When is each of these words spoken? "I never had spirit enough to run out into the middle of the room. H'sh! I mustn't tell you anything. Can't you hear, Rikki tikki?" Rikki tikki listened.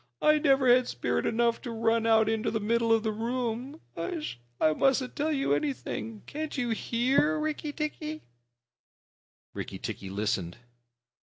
"I 0.19 0.39
never 0.39 0.67
had 0.67 0.87
spirit 0.87 1.27
enough 1.27 1.61
to 1.61 1.69
run 1.69 2.07
out 2.07 2.27
into 2.27 2.49
the 2.49 2.59
middle 2.59 2.91
of 2.91 3.03
the 3.03 3.11
room. 3.11 3.81
H'sh! 3.95 4.37
I 4.59 4.73
mustn't 4.73 5.15
tell 5.15 5.31
you 5.31 5.53
anything. 5.53 6.23
Can't 6.25 6.57
you 6.57 6.71
hear, 6.71 7.37
Rikki 7.39 7.71
tikki?" 7.71 8.23
Rikki 9.53 9.77
tikki 9.77 10.09
listened. 10.09 10.57